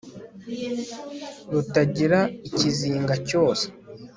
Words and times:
rutagira 1.51 2.19
ikizingacyose 2.47 3.65